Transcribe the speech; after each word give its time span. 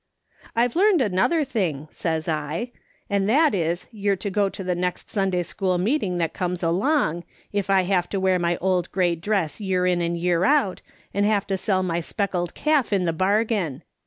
"'I've 0.55 0.75
learned 0.75 0.99
another 0.99 1.43
thing,' 1.43 1.87
says 1.91 2.27
I,' 2.27 2.71
and 3.07 3.29
that 3.29 3.53
is 3.53 3.83
that 3.83 3.89
you're 3.93 4.15
to 4.15 4.31
go 4.31 4.49
to 4.49 4.63
the 4.63 4.73
next 4.73 5.11
Sunday 5.11 5.43
school 5.43 5.77
meeting 5.77 6.17
that 6.17 6.33
comes 6.33 6.63
along, 6.63 7.23
if 7.53 7.69
I 7.69 7.83
have 7.83 8.09
to 8.09 8.19
wear 8.19 8.39
my 8.39 8.57
old 8.57 8.91
grey 8.91 9.13
dress 9.13 9.59
year 9.59 9.85
in 9.85 10.01
and 10.01 10.17
year 10.17 10.43
out, 10.43 10.81
and 11.13 11.23
have 11.23 11.45
to 11.45 11.55
sell 11.55 11.83
my 11.83 11.99
speckled 11.99 12.55
calf 12.55 12.91
in 12.91 13.05
the 13.05 13.13
bargain. 13.13 13.83